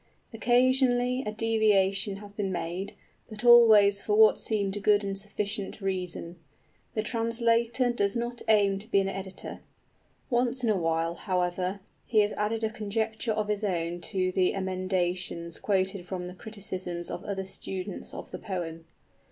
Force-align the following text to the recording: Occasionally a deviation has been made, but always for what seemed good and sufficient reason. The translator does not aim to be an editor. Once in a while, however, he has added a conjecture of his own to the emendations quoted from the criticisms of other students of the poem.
Occasionally 0.33 1.21
a 1.27 1.31
deviation 1.31 2.15
has 2.15 2.33
been 2.33 2.51
made, 2.51 2.93
but 3.29 3.43
always 3.45 4.01
for 4.01 4.15
what 4.15 4.39
seemed 4.39 4.81
good 4.81 5.03
and 5.03 5.15
sufficient 5.15 5.79
reason. 5.79 6.37
The 6.95 7.03
translator 7.03 7.91
does 7.91 8.15
not 8.15 8.41
aim 8.47 8.79
to 8.79 8.87
be 8.89 8.99
an 8.99 9.07
editor. 9.09 9.59
Once 10.31 10.63
in 10.63 10.71
a 10.71 10.75
while, 10.75 11.13
however, 11.13 11.81
he 12.03 12.21
has 12.21 12.33
added 12.33 12.63
a 12.63 12.71
conjecture 12.71 13.33
of 13.33 13.47
his 13.47 13.63
own 13.63 14.01
to 14.09 14.31
the 14.31 14.55
emendations 14.55 15.59
quoted 15.59 16.07
from 16.07 16.25
the 16.25 16.33
criticisms 16.33 17.11
of 17.11 17.23
other 17.23 17.45
students 17.45 18.11
of 18.11 18.31
the 18.31 18.39
poem. 18.39 18.85